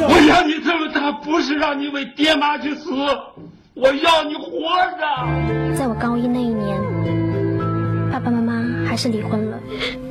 [0.00, 2.90] 我养你这么大，不是让你为爹妈去死，
[3.74, 5.76] 我要你活着。
[5.76, 6.80] 在我高一那一年，
[8.10, 9.58] 爸爸妈妈还是离婚了。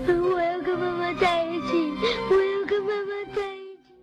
[0.08, 1.91] 我要跟妈妈在一起，
[2.30, 3.94] 我要跟妈妈在一起。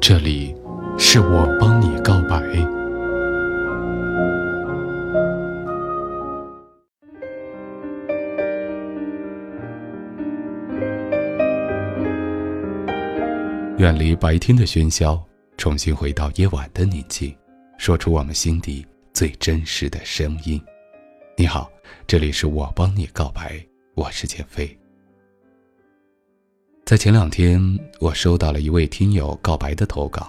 [0.00, 0.54] 这里
[0.98, 1.46] 是我
[13.78, 15.24] 远离白天的喧嚣，
[15.56, 17.32] 重新回到夜晚的宁静，
[17.78, 18.84] 说出我们心底
[19.14, 20.60] 最真实的声音。
[21.36, 21.70] 你好，
[22.04, 24.76] 这里是我帮你告白，我是简飞。
[26.84, 27.62] 在前两天，
[28.00, 30.28] 我收到了一位听友告白的投稿。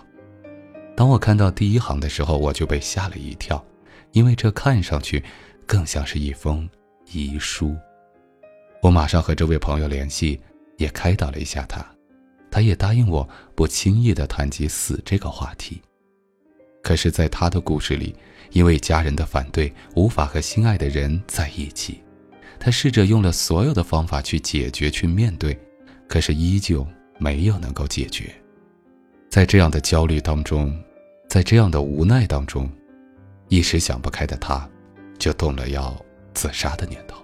[0.96, 3.66] 当我看到第一行的时候，我就被吓了一跳，
[4.12, 5.24] 因为这看上去
[5.66, 6.70] 更像是一封
[7.12, 7.76] 遗书。
[8.84, 10.40] 我马上和这位朋友联系，
[10.78, 11.84] 也开导了一下他。
[12.52, 15.82] 他也答应我不轻易的谈及死这个话题。
[16.82, 18.16] 可是，在他的故事里，
[18.52, 22.02] 因为家人的反对，无法和心爱的人在一起。
[22.58, 25.58] 他试着用了所有的方法去解决、去面对，
[26.08, 26.86] 可是依旧
[27.18, 28.34] 没有能够解决。
[29.30, 30.78] 在这样的焦虑当中，
[31.28, 32.70] 在这样的无奈当中，
[33.48, 34.68] 一时想不开的他，
[35.18, 35.96] 就动了要
[36.34, 37.24] 自杀的念头。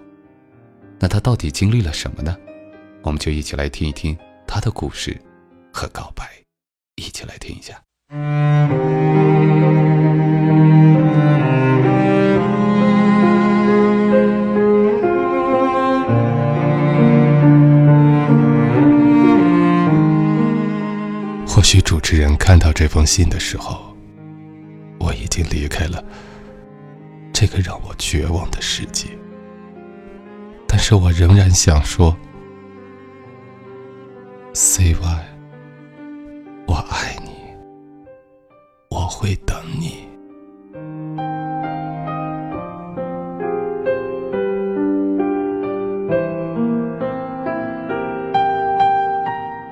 [0.98, 2.36] 那他到底经历了什么呢？
[3.02, 4.16] 我们就一起来听一听。
[4.46, 5.20] 他的故事
[5.72, 6.24] 和告白，
[6.94, 7.82] 一起来听一下。
[21.46, 23.94] 或许主持人看到这封信的时候，
[25.00, 26.02] 我已经离开了
[27.32, 29.08] 这个让我绝望的世界，
[30.66, 32.16] 但是我仍然想说。
[34.56, 34.96] CY，
[36.66, 37.54] 我爱你，
[38.88, 40.08] 我会等你。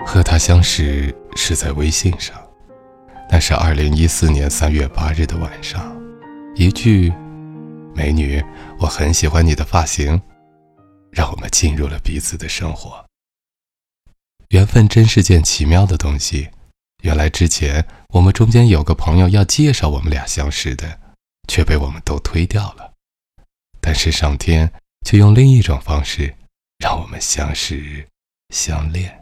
[0.05, 2.37] 和他相识是在微信上，
[3.31, 5.97] 那是二零一四年三月八日的晚上，
[6.57, 7.11] 一句
[7.97, 8.45] “美女，
[8.79, 10.21] 我很喜欢你的发型”，
[11.11, 13.03] 让我们进入了彼此的生活。
[14.49, 16.49] 缘分真是件奇妙的东西。
[17.03, 20.99] 原来之前我们中间有个朋友要介绍我们俩相识的，
[21.49, 22.93] 却被我们都推掉了。
[23.81, 24.73] 但是上天
[25.07, 26.35] 却用另一种方式
[26.79, 28.07] 让我们相识、
[28.55, 29.21] 相恋。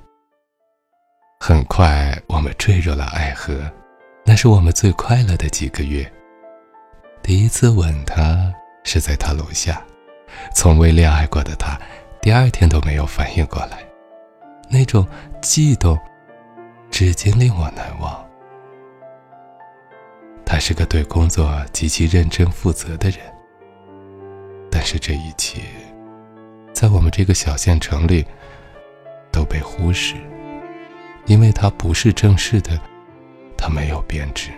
[1.40, 3.68] 很快我们坠入了爱河，
[4.24, 6.10] 那是我们最快乐的几个月。
[7.20, 8.52] 第一次吻他
[8.84, 9.84] 是在他楼下，
[10.54, 11.76] 从未恋爱过的他，
[12.20, 13.84] 第二天都没有反应过来。
[14.72, 15.06] 那种
[15.42, 15.98] 悸动，
[16.90, 18.26] 至今令我难忘。
[20.46, 23.18] 他是个对工作极其认真负责的人，
[24.70, 25.60] 但是这一切，
[26.72, 28.24] 在我们这个小县城里
[29.30, 30.14] 都被忽视，
[31.26, 32.80] 因为他不是正式的，
[33.58, 34.50] 他没有编制。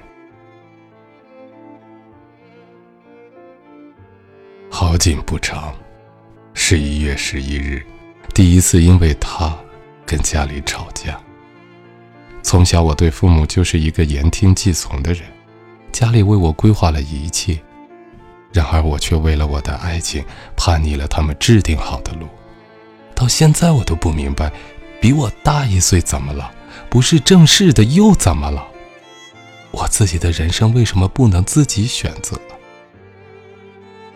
[4.71, 5.75] 好景不长，
[6.55, 7.85] 十一月十一日，
[8.33, 9.53] 第一次因为他。
[10.07, 11.19] 跟家里吵架。
[12.43, 15.23] 从小我对父母就是一个言听计从的人，
[15.93, 17.59] 家里为我规划了一切，
[18.53, 20.25] 然而我却为了我的爱情
[20.57, 22.29] 叛逆了他们制定好的路。
[23.15, 24.53] 到现在我都不明白，
[25.01, 26.53] 比我大一岁怎么了？
[26.91, 28.67] 不是正式的又怎么了？
[29.71, 32.39] 我自己的人生为什么不能自己选择？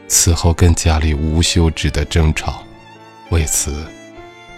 [0.06, 2.62] 此后跟家里无休止的争吵，
[3.30, 3.86] 为此。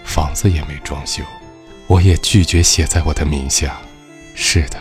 [0.03, 1.23] 房子也没装修，
[1.87, 3.79] 我也拒绝写在我的名下。
[4.35, 4.77] 是的，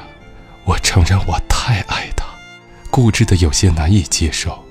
[0.65, 2.25] 我承认我太爱他，
[2.91, 4.65] 固执的有些难以接受。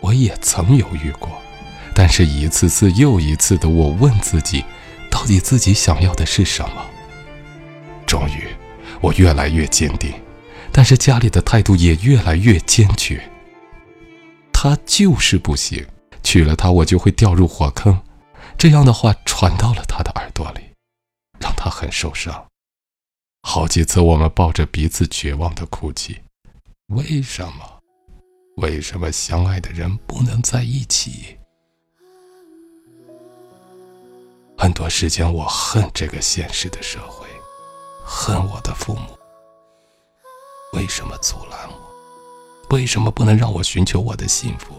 [0.00, 1.30] 我也曾犹豫过，
[1.94, 4.64] 但是一次次又一次的，我问自己，
[5.10, 6.84] 到底自己想要的是什么？
[8.06, 8.48] 终于，
[9.00, 10.12] 我越来越坚定，
[10.70, 13.22] 但是家里的态度也越来越坚决。
[14.52, 15.84] 他就是不行，
[16.22, 17.98] 娶了她我就会掉入火坑。
[18.62, 20.60] 这样的话传到了他的耳朵里，
[21.40, 22.46] 让他很受伤。
[23.42, 26.22] 好几次我们抱着彼此绝望的哭泣。
[26.94, 27.80] 为什么？
[28.58, 31.36] 为什么相爱的人不能在一起？
[34.56, 37.26] 很多时间，我恨这个现实的社会，
[38.04, 39.18] 恨我的父母。
[40.74, 42.76] 为什么阻拦我？
[42.76, 44.78] 为什么不能让我寻求我的幸福？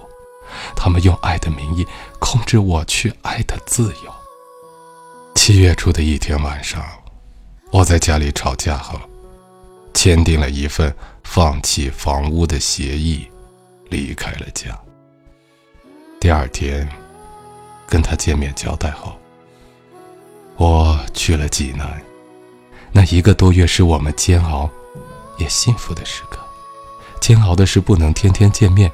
[0.75, 1.85] 他们用爱的名义
[2.19, 4.13] 控制我去爱的自由。
[5.35, 6.83] 七月初的一天晚上，
[7.71, 8.99] 我在家里吵架后，
[9.93, 13.27] 签订了一份放弃房屋的协议，
[13.89, 14.77] 离开了家。
[16.19, 16.87] 第二天，
[17.87, 19.17] 跟他见面交代后。
[20.55, 22.01] 我去了济南，
[22.91, 24.69] 那一个多月是我们煎熬，
[25.37, 26.39] 也幸福的时刻。
[27.19, 28.91] 煎熬的是不能天天见面，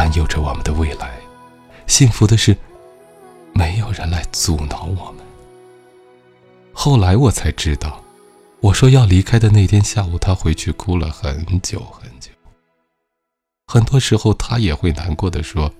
[0.00, 1.08] 担忧着我们的未来；
[1.86, 2.56] 幸福的是，
[3.52, 5.16] 没有人来阻挠我们。
[6.72, 8.02] 后来我才知道，
[8.62, 12.30] 我说要离开的那天下午，他回去哭了很久很久。
[13.66, 15.70] 很多时候，他也会难过的说：“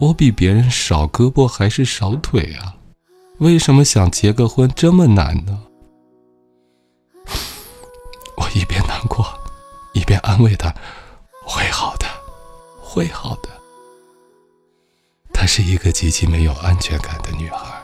[0.00, 2.74] 我比别人少胳膊还是少腿啊？”
[3.38, 5.62] 为什么想结个婚这么难呢？
[8.36, 9.24] 我一边难过，
[9.92, 10.74] 一边安慰他
[11.46, 12.03] ：“会好的，
[12.94, 13.48] 会好的。”
[15.34, 17.82] 她是一个极其没有安全感的女孩，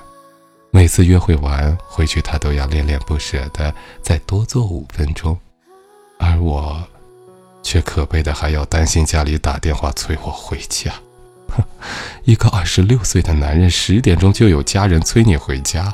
[0.71, 5.37] 每次约会完回去，她都要恋恋不舍的再多坐五分钟，
[6.17, 6.81] 而我，
[7.61, 10.93] 却可悲的还要担心家里打电话催我回家。
[12.23, 15.93] 一个二十六岁的男人，十点钟就有家人催你回家。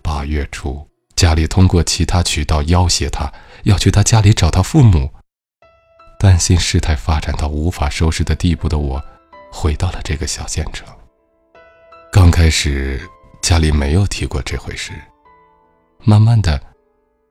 [0.00, 3.30] 八月初，家里通过其他渠道要挟他，
[3.64, 5.10] 要去他家里找他父母。
[6.18, 9.02] 担心事态发展到无法收拾的地步的我，
[9.52, 10.86] 回到了这个小县城。
[12.10, 13.00] 刚开始，
[13.40, 14.92] 家里没有提过这回事，
[16.04, 16.60] 慢慢的，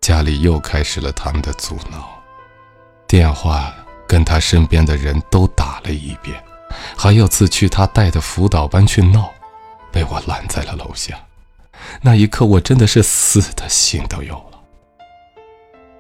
[0.02, 2.08] 家里又开始了他们的阻挠，
[3.08, 3.74] 电话。
[4.10, 6.42] 跟他身边的人都打了一遍，
[6.96, 9.30] 还有次去他带的辅导班去闹，
[9.92, 11.20] 被我拦在了楼下。
[12.02, 14.62] 那一刻，我真的是死的心都有了。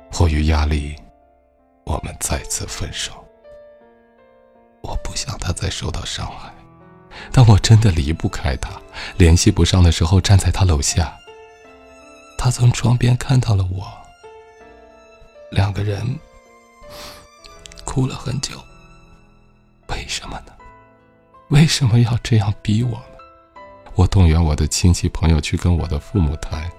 [0.09, 0.95] 迫于压力，
[1.87, 3.13] 我们再次分手。
[4.81, 6.53] 我不想他再受到伤害，
[7.31, 8.69] 但我真的离不开他。
[9.15, 11.17] 联系不上的时候，站在他楼下，
[12.37, 13.87] 他从窗边看到了我，
[15.49, 16.19] 两个人。
[17.85, 18.61] 哭了很久。
[19.87, 20.51] 为什么呢？
[21.47, 23.61] 为什么要这样逼我呢？
[23.95, 26.69] 我动员我的亲戚朋友去跟我的父母谈，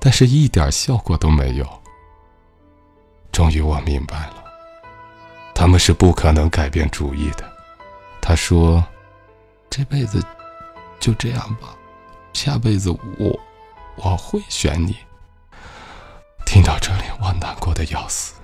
[0.00, 1.83] 但是一点效果都没有。
[3.34, 4.44] 终于我明白了，
[5.52, 7.44] 他们是不可能改变主意的。
[8.22, 8.82] 他说
[9.68, 10.22] ：“这辈子
[11.00, 11.74] 就这样吧，
[12.32, 13.36] 下辈子我
[13.96, 14.96] 我会选你。”
[16.46, 18.34] 听到这里，我难过的要死。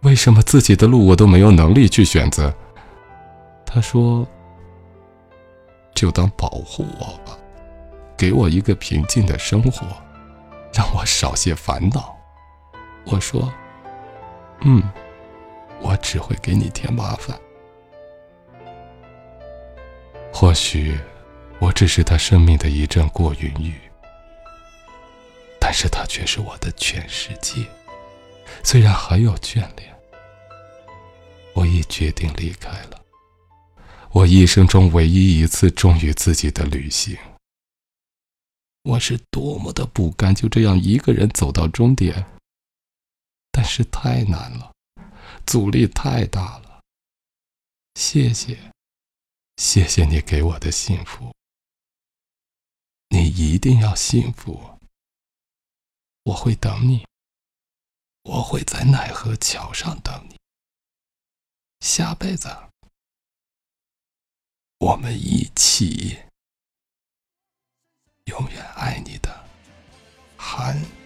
[0.00, 2.52] 为什么自己的路我都没有能力去选择？
[3.64, 4.26] 他说
[5.94, 7.38] ：“就当保护我吧，
[8.18, 9.86] 给我一个平静的生活，
[10.74, 12.16] 让我少些烦恼。”
[13.06, 13.48] 我说
[14.64, 14.82] ：“嗯，
[15.80, 17.38] 我只会给你添麻烦。
[20.32, 20.98] 或许
[21.58, 23.80] 我只是他生命的一阵过云雨，
[25.60, 27.64] 但是他却是我的全世界。
[28.62, 29.90] 虽然还有眷恋。”
[31.54, 32.98] 我已决定离开了，
[34.10, 37.14] 我一生中唯一一次忠于自己的旅行。
[38.84, 42.24] 我是多么的不甘，就这样一个人走到终点。
[43.52, 44.72] 但是太难了，
[45.46, 46.80] 阻力太大了。
[47.94, 48.72] 谢谢，
[49.56, 51.32] 谢谢你给我的幸福。
[53.10, 54.80] 你一定要幸福。
[56.24, 57.06] 我会等你，
[58.22, 60.40] 我会在奈何桥上等你。
[61.80, 62.48] 下辈子，
[64.78, 66.18] 我们一起，
[68.24, 69.44] 永远爱你的，
[70.38, 71.01] 韩。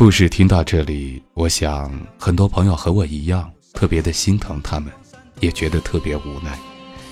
[0.00, 4.90] 故事听到这里，我想很多朋友和我一样，特别的心疼他们，
[5.40, 6.58] 也觉得特别无奈，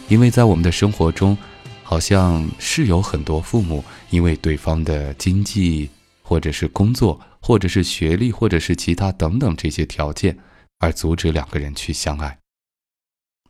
[0.08, 1.36] 因为在我们的生活中，
[1.82, 5.90] 好像是有很多父母因为对方的经济，
[6.22, 10.34] 或者是工作，或者是学历，或者是其他等等这些条件，
[10.78, 12.38] 而阻止两个人去相爱。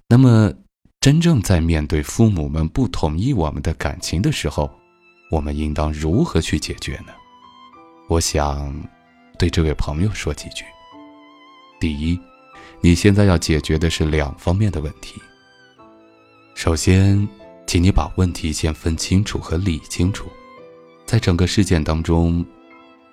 [0.08, 0.52] 那么，
[0.98, 4.68] 真正在面对父母们不同意我们的感情的时候，
[5.30, 7.12] 我们应当如何去解决呢？
[8.08, 8.74] 我想。
[9.38, 10.64] 对这位朋友说几句。
[11.80, 12.18] 第一，
[12.80, 15.14] 你现在要解决的是两方面的问题。
[16.56, 17.26] 首先，
[17.66, 20.28] 请你把问题先分清楚和理清楚。
[21.06, 22.44] 在整个事件当中，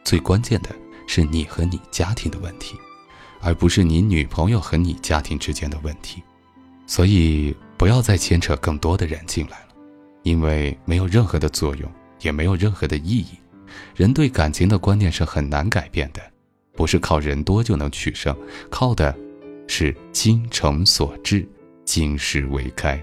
[0.03, 0.75] 最关键的
[1.07, 2.75] 是你和你家庭的问题，
[3.39, 6.23] 而不是你女朋友和你家庭之间的问题。
[6.87, 9.75] 所以，不要再牵扯更多的人进来了，
[10.23, 11.89] 因为没有任何的作用，
[12.21, 13.37] 也没有任何的意义。
[13.95, 16.21] 人对感情的观念是很难改变的，
[16.73, 18.35] 不是靠人多就能取胜，
[18.69, 19.15] 靠的
[19.67, 21.47] 是精诚所至，
[21.83, 23.01] 金石为开，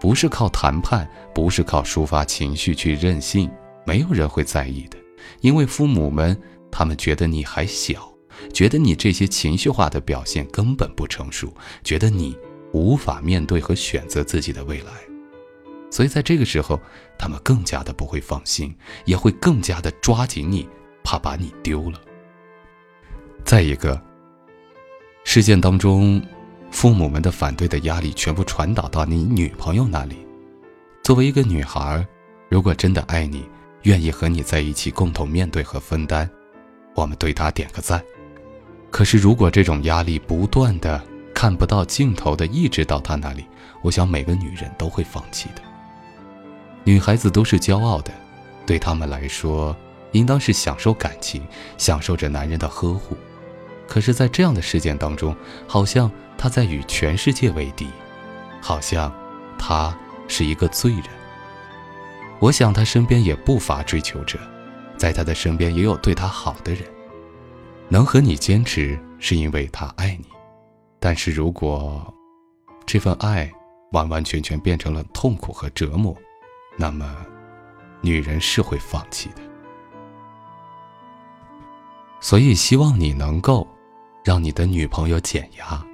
[0.00, 3.50] 不是靠谈判，不是靠抒发情绪去任性，
[3.86, 4.98] 没有人会在意的，
[5.40, 6.36] 因为父母们
[6.70, 8.12] 他们觉得你还小，
[8.52, 12.36] 觉得你这些情绪化的表现根本不成熟，觉得你
[12.72, 14.92] 无法面对和选择自己的未来。
[15.96, 16.78] 所以在这个时候，
[17.16, 18.76] 他们更加的不会放心，
[19.06, 20.68] 也会更加的抓紧你，
[21.02, 21.98] 怕把你丢了。
[23.46, 23.98] 再一个，
[25.24, 26.22] 事件当中，
[26.70, 30.18] 父母们的反对的压力全部传导到你女朋友那里。
[31.02, 32.06] 作为一个女孩，
[32.50, 33.48] 如果真的爱你，
[33.84, 36.28] 愿意和你在一起共同面对和分担，
[36.94, 38.04] 我们对她点个赞。
[38.90, 43.46] 可是如果这种压力不断的看不到尽头的一直到她那里，
[43.80, 45.62] 我想每个女人都会放弃的。
[46.86, 48.12] 女孩子都是骄傲的，
[48.64, 49.76] 对他们来说，
[50.12, 51.44] 应当是享受感情，
[51.76, 53.16] 享受着男人的呵护。
[53.88, 55.34] 可是，在这样的事件当中，
[55.66, 57.88] 好像她在与全世界为敌，
[58.60, 59.12] 好像
[59.58, 61.02] 她是一个罪人。
[62.38, 64.38] 我想，她身边也不乏追求者，
[64.96, 66.84] 在她的身边也有对她好的人，
[67.88, 70.26] 能和你坚持，是因为他爱你。
[71.00, 72.14] 但是如果
[72.86, 73.50] 这份爱
[73.90, 76.16] 完完全全变成了痛苦和折磨，
[76.76, 77.16] 那么，
[78.00, 79.42] 女人是会放弃的。
[82.20, 83.66] 所以，希望你能够
[84.24, 85.84] 让你的女朋友减压，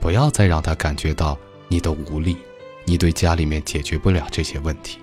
[0.00, 1.36] 不要再让她感觉到
[1.68, 2.36] 你的无力，
[2.84, 4.98] 你对家里面解决不了这些问题。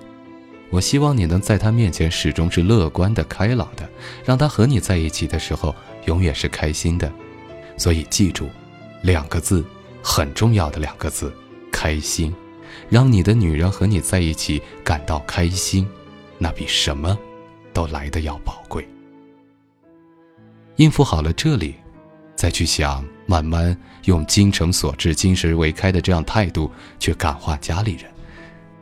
[0.70, 3.90] 我希望你能在她面前始终是乐观的、开朗的，
[4.24, 7.12] 让她和你在一起的时候永远是开心的。
[7.78, 8.50] 所以，记住
[9.02, 9.66] 两个字，
[10.02, 11.34] 很重要的两个字：
[11.72, 12.34] 开心。
[12.94, 15.90] 让你的女人和你在一起感到开心，
[16.38, 17.18] 那比什么
[17.74, 18.88] 都来得要宝贵。
[20.76, 21.74] 应付好了这里，
[22.36, 28.06] 再去想慢慢用精诚所至、金石为开的这样态度去感化家里人，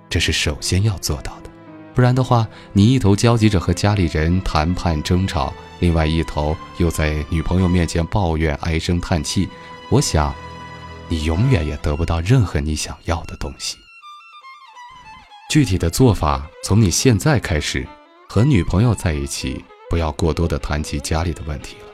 [0.09, 1.49] 这是首先要做到的。
[1.95, 9.47] 不然的话，你一头焦急着和家里人谈判争吵，另外一头又在女朋友面前抱怨、唉声叹气，
[9.89, 10.35] 我想，
[11.07, 13.77] 你永远也得不到任何你想要的东西。
[15.51, 17.85] 具体的做法，从你现在开始，
[18.29, 21.87] 和女朋友在一起，不要过多的谈及家里的问题了，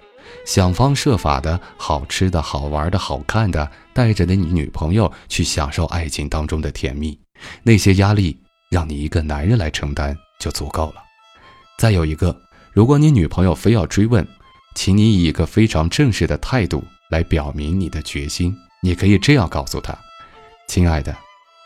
[0.45, 7.19] 想方设法的好吃的好玩的好看的，带着你女朋友去享受爱情当中的甜蜜，
[7.63, 10.97] 那些压力让你一个男人来承担就足够了。
[11.79, 12.39] 再有一个，
[12.73, 14.23] 如果你女朋友非要追问，
[14.75, 19.97] 请你以一个非常正式的态度来表明你的决心，你可以这样告诉她
[20.69, 21.17] ：“亲爱的，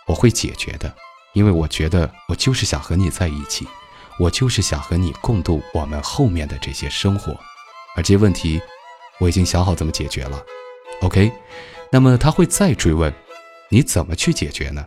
[0.07, 0.89] 我会解决的。”
[1.33, 3.67] 因为我觉得我就是想和你在一起，
[4.19, 7.31] 我就是想和你共度我们后面的这些生活，
[7.95, 8.61] 而这些问题
[9.19, 10.43] 我已经想好怎么解决了。
[11.01, 11.31] OK，
[11.91, 13.13] 那么他会再追问，
[13.69, 14.85] 你怎么去解决呢？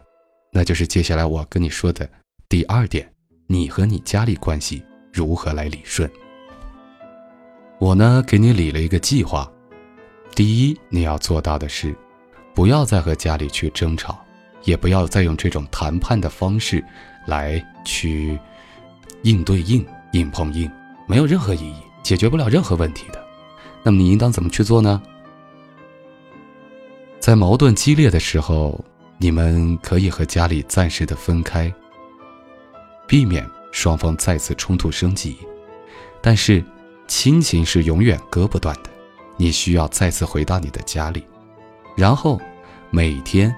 [0.52, 2.08] 那就是接下来我跟你说的
[2.48, 3.12] 第二点，
[3.48, 6.08] 你和你家里关系如何来理顺。
[7.80, 9.50] 我呢给你理了一个计划，
[10.34, 11.94] 第一你要做到的是，
[12.54, 14.23] 不要再和家里去争吵。
[14.64, 16.82] 也不要再用这种谈判的方式，
[17.26, 18.38] 来去
[19.22, 20.70] 硬对硬、硬碰硬，
[21.06, 23.24] 没有任何意义，解决不了任何问题的。
[23.82, 25.02] 那么你应当怎么去做呢？
[27.20, 28.82] 在矛盾激烈的时候，
[29.18, 31.72] 你们可以和家里暂时的分开，
[33.06, 35.36] 避免双方再次冲突升级。
[36.22, 36.64] 但是，
[37.06, 38.90] 亲情是永远割不断的，
[39.36, 41.22] 你需要再次回到你的家里，
[41.96, 42.40] 然后
[42.90, 43.54] 每天。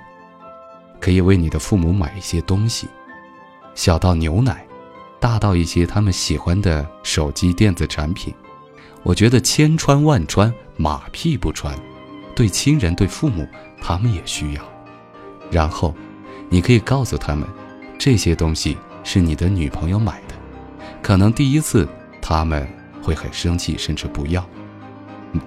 [1.00, 2.88] 可以为你的父母买一些东西，
[3.74, 4.66] 小到牛奶，
[5.20, 8.34] 大到一些他们喜欢的手机电子产品。
[9.02, 11.76] 我觉得千穿万穿，马屁不穿。
[12.34, 13.48] 对亲人、对父母，
[13.80, 14.62] 他们也需要。
[15.50, 15.94] 然后，
[16.48, 17.48] 你可以告诉他们，
[17.98, 20.34] 这些东西是你的女朋友买的。
[21.02, 21.88] 可能第一次
[22.20, 22.68] 他们
[23.00, 24.44] 会很生气，甚至不要。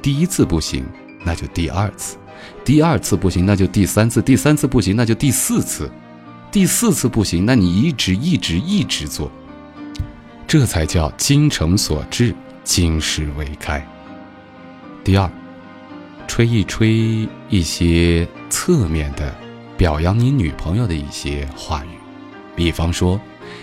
[0.02, 0.86] 第一次不行，
[1.24, 2.18] 那就第二次；
[2.64, 5.88] 第二次不行，那就第三次；第三次不行，那就第四次；
[6.52, 9.32] 第四次不行，那你一直一直一直做。
[10.48, 13.86] 这才叫精诚所至，金石为开。
[15.04, 15.30] 第二。
[16.28, 19.34] 吹一吹一些侧面的
[19.76, 21.98] 表扬你女朋友的一些话语，
[22.56, 23.20] 比方说，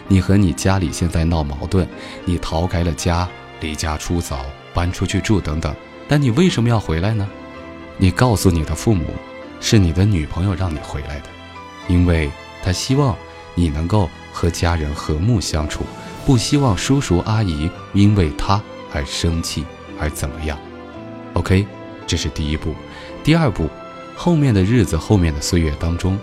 [0.09, 1.87] 你和你家里现在闹矛盾，
[2.25, 3.27] 你逃开了家，
[3.61, 5.73] 离家出走，搬出去住等等，
[6.09, 7.29] 但你为什么要回来呢？
[7.97, 9.05] 你告诉你的父母，
[9.61, 11.27] 是你的女朋友让你回来的，
[11.89, 12.31] 因为
[12.63, 13.17] 她希望
[13.55, 15.85] 你能够和家人和睦相处，
[16.25, 18.63] 不希望叔叔阿姨因为她
[18.93, 19.65] 而生气
[19.99, 20.59] 而怎么样。
[21.35, 21.67] OK。
[22.09, 22.73] 这是第一步，
[23.25, 23.69] 第二步，
[24.15, 26.17] 后面的日子，后面的岁月当中，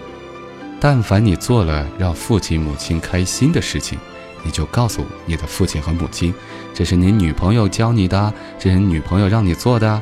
[0.80, 4.00] 但凡你做了让父亲母亲开心的事情，
[4.44, 6.34] 你就告诉你的父亲和母亲，
[6.74, 10.01] 这是你女朋友教你的，这是女朋友让你做的。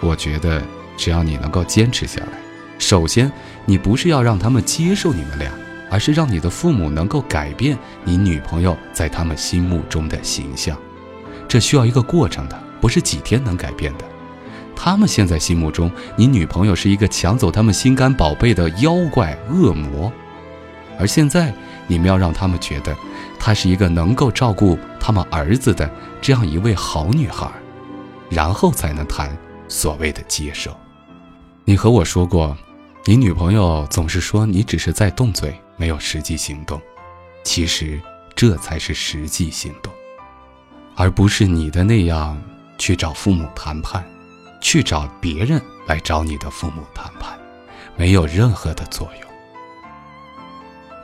[0.00, 0.62] 我觉得
[0.96, 2.38] 只要你能够坚持下来，
[2.78, 3.30] 首先
[3.64, 5.50] 你不是要让他们接受你们俩，
[5.90, 10.76] 而是让你的父母能够改变你女朋友在他们心目中的形象，
[11.48, 14.04] 这需要一个过程的，不是几天能改变的。
[14.76, 20.12] 他们现在心目中，你女朋友是一个抢走他们心肝宝贝的妖怪恶魔，
[20.98, 21.54] 而现在
[21.86, 22.94] 你们要让他们觉得，
[23.38, 25.88] 她是一个能够照顾他们儿子的
[26.20, 27.48] 这样一位好女孩，
[28.28, 29.30] 然后才能谈
[29.68, 30.76] 所谓的接受。
[31.66, 32.54] 你和我说过，
[33.06, 36.78] 你女朋友总是说你只是在动嘴，没有实际行动，
[37.42, 37.98] 其实
[38.34, 39.90] 这才是实际行动，
[40.94, 42.38] 而不是你的那样
[42.76, 44.04] 去找父母谈判。
[44.60, 47.38] 去找别人来找你的父母谈判，
[47.96, 49.30] 没有任何的作用。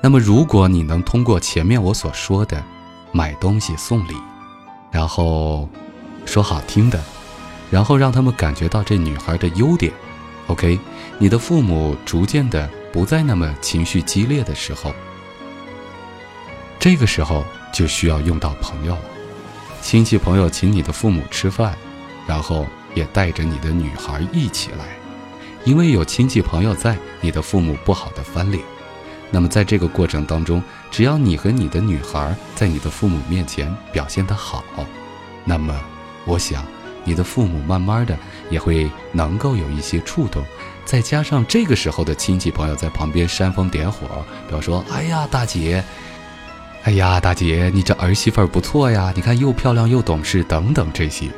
[0.02, 2.64] 那么，如果你能通过前面我所说的
[3.12, 4.16] 买东西送礼，
[4.90, 5.68] 然后
[6.24, 6.98] 说好听的，
[7.70, 9.92] 然后让他们感觉到这女孩的优点
[10.50, 10.78] ，OK，
[11.18, 14.92] 你的父母逐渐的不再那么情绪激烈的时候，
[16.78, 19.02] 这个时候就需要用到朋友了。
[19.80, 21.74] 亲戚朋友请你的父母吃饭，
[22.26, 22.66] 然后。
[22.92, 24.84] 也带着你的女孩一起来，
[25.64, 28.64] 因为有亲戚朋友在，你的父母不好的翻脸。
[29.30, 30.60] 那么在这个过程当中，
[30.90, 34.64] 只要你和你的女孩在你的父母面前表现得好，
[35.44, 35.80] 那么
[36.24, 36.66] 我想
[37.04, 38.16] 你的父母慢慢的
[38.50, 40.44] 也会能够有一些触动。
[40.84, 45.84] 再加上这个时候的亲戚朋友在旁边煽风点火，比如说：“哎呀，大姐，
[46.82, 51.28] 哎呀，大姐，你这儿媳妇不错呀，你看又漂亮又懂事等等这些。”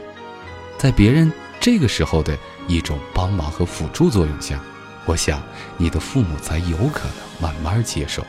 [0.78, 4.58] 在别人这个时候的一种帮忙和辅助作用下，
[5.04, 5.42] 我想
[5.76, 8.24] 你的父母才有可能慢慢接受，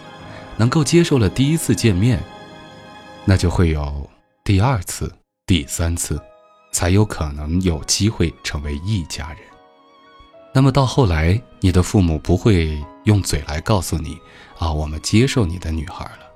[0.57, 2.21] 能够接受了第一次见面，
[3.23, 4.09] 那就会有
[4.43, 5.11] 第二次、
[5.47, 6.19] 第三次，
[6.73, 9.39] 才有可能有机会成为一家人。
[10.53, 14.17] 那么到后来，你的父母不会用嘴来告诉你
[14.57, 16.27] 啊，我们接受你的女孩了，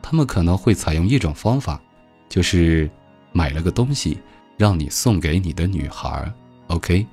[0.00, 1.80] 他们可能会采用一种方法，
[2.28, 2.88] 就是
[3.32, 4.16] 买了个东西。
[4.58, 6.30] 让你送给你的女孩
[6.68, 7.04] ，OK，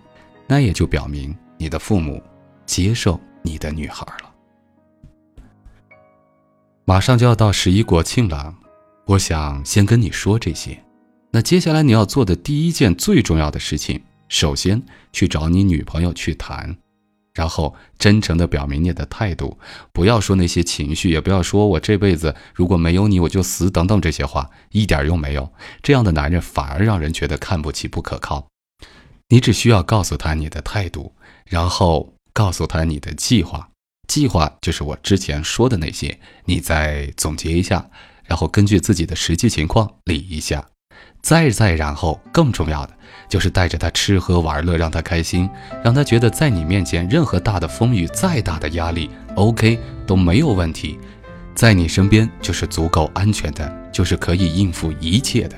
[0.45, 2.22] 那也就表明你的父母
[2.63, 4.30] 接受你的女孩了。
[6.86, 8.54] 马上就要到十一国庆了，
[9.06, 10.78] 我想先跟你说这些。
[11.32, 14.82] 那接下来你要做的第一件最重要的事情，首先
[15.13, 16.78] 去找你女朋友去谈。
[17.36, 19.58] 然后真诚地表明你的态度，
[19.94, 25.50] 不要说那些情绪，也不要说我这辈子如果没有你我就死等等这些话，一点用没有。
[25.82, 28.48] 这样的男人反而让人觉得看不起、不可靠。
[29.30, 31.13] 你只需要告诉他你的态度，
[31.46, 33.70] 然后告诉他你的计划。
[34.08, 37.89] 计划就是我之前说的那些，你再总结一下，
[38.26, 40.68] 然后根据自己的实际情况理一下。
[41.21, 42.93] 再再然后，更重要的
[43.27, 45.49] 就是带着他吃喝玩乐，让他开心，
[45.84, 49.77] 让他觉得在你面前，任何大的风雨、再大的压力，OK
[50.08, 50.97] 都没有问题，
[51.53, 55.55] 在你身边就是足够安全的，就是可以应付一切的。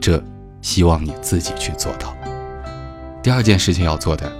[0.00, 0.22] 这
[0.60, 2.14] 希望你自己去做到。
[3.22, 4.30] 第二件事情要做的，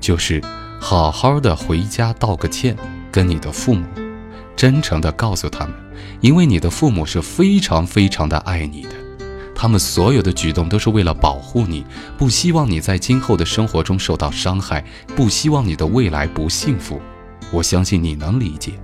[0.00, 0.42] 就是
[0.80, 2.76] 好好的回家道个歉，
[3.12, 3.86] 跟你的父母
[4.56, 5.74] 真诚的告诉他们，
[6.20, 8.90] 因为你的父母是非常非常的爱你的。
[9.60, 11.84] 他们所有的举动都是为了保护你，
[12.16, 14.84] 不希望你在今后的生活中受到伤害，
[15.16, 17.00] 不希望你的未来不幸福。
[17.50, 18.74] 我相信你能理解，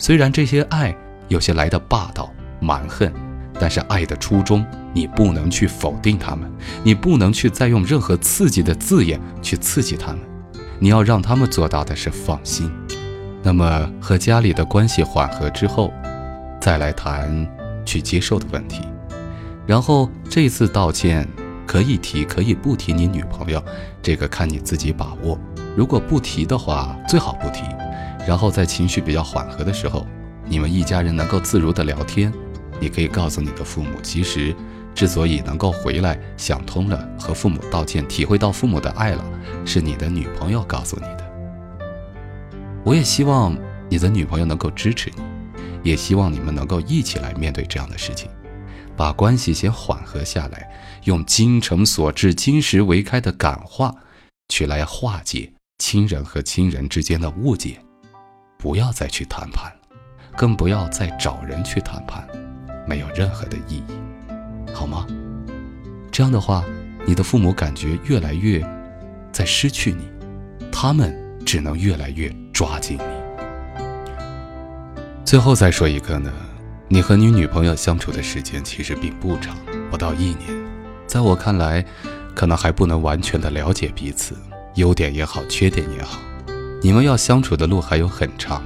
[0.00, 0.92] 虽然这些爱
[1.28, 3.08] 有些来的霸道蛮横，
[3.60, 6.50] 但是爱的初衷，你不能去否定他们，
[6.82, 10.18] 你不能去再用任何刺激的字眼去刺激他们，
[10.80, 12.68] 你要让他们做到的是放心。
[13.44, 15.92] 那么和家里的关系缓和之后，
[16.60, 17.46] 再来谈
[17.84, 18.80] 去接受的问题。
[19.66, 21.26] 然后这次道歉
[21.66, 23.62] 可以提，可以不提你女朋友，
[24.00, 25.38] 这个看你自己把握。
[25.76, 27.62] 如果不提的话，最好不提。
[28.26, 30.06] 然后在情绪比较缓和的时候，
[30.44, 32.32] 你们一家人能够自如的聊天。
[32.78, 34.54] 你可以告诉你的父母，其实
[34.94, 39.24] 之所以能够回来想通了，和父母道歉，体会到父母的爱了，
[39.64, 41.24] 是你的女朋友告诉你的。
[42.84, 43.56] 我也希望
[43.88, 45.22] 你的女朋友能够支持你，
[45.90, 48.28] 也希望你们能够一起来面对这样的事情，
[48.96, 50.70] 把关系先缓和下来，
[51.04, 53.94] 用精诚所至、金石为开的感化，
[54.48, 57.78] 去来化解亲人和亲人之间的误解，
[58.58, 59.70] 不要再去谈判，
[60.36, 62.26] 更不要再找人去谈判。
[62.88, 63.84] 没有任何的意义，
[64.72, 65.06] 好吗？
[66.10, 66.64] 这样的话，
[67.04, 68.64] 你的父母感觉越来越
[69.32, 70.08] 在失去你，
[70.72, 73.04] 他们只能越来越抓紧你。
[75.24, 76.32] 最后再说一个呢，
[76.88, 79.56] 你和你女朋友相处的时间其实并不长，
[79.90, 80.38] 不到一年，
[81.06, 81.84] 在我看来，
[82.34, 84.36] 可能还不能完全的了解彼此，
[84.76, 86.20] 优点也好，缺点也好，
[86.80, 88.62] 你们要相处的路还有很长。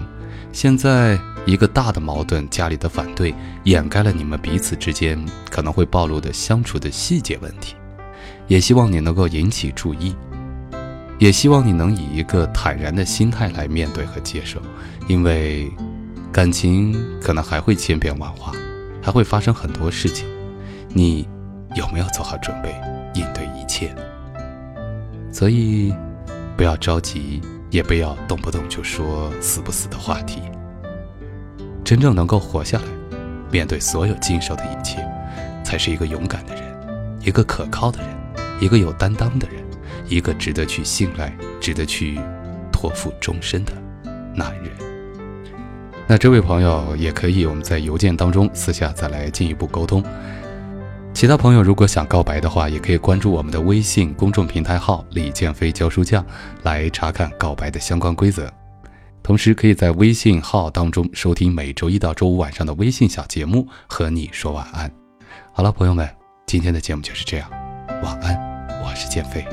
[0.53, 1.19] 现在。
[1.47, 5.19] 一个大的矛盾，家里的反对掩盖了你们彼此之间
[5.51, 7.75] 可能会暴露的相处的细节问题，
[8.47, 10.15] 也希望你能够引起注意，
[11.19, 14.61] 也希望你能以一个坦然的心态来面对和接受，
[15.09, 15.73] 因为
[16.33, 18.53] 感情可能还会千变万化，
[19.03, 20.29] 还会发生很多事情，
[20.89, 21.29] 你
[21.75, 22.73] 有没有做好准备
[23.15, 23.93] 应对一切？
[25.33, 25.93] 所以
[26.57, 27.41] 不要着急，
[27.71, 30.41] 也不要动不动就说死不死的话题。
[31.85, 32.85] 真正能够活下来，
[33.51, 35.05] 面对所有经受的一切，
[35.65, 36.63] 才是一个勇敢的人，
[37.25, 38.09] 一个可靠的人，
[38.61, 39.65] 一个有担当的人，
[40.07, 42.21] 一个值得去信赖、值得去
[42.71, 43.73] 托付终身的
[44.33, 44.90] 男人。
[46.11, 50.03] 那这位朋友也可以，我们在邮件当中私下再来进一步沟通。
[51.15, 56.27] 其他朋友如果想告白的话，也可以关注我们的微信公众平台号“李建飞教书匠”
[56.65, 58.53] 来查看告白的相关规则。
[59.23, 64.91] 同时，可以在微信号当中收听每周一到周五晚上的微信小节目，和你说晚安。
[65.53, 66.09] 好了，朋友们，
[66.45, 67.49] 今天的节目就是这样，
[68.03, 68.37] 晚安，
[68.83, 69.47] 我是建飞。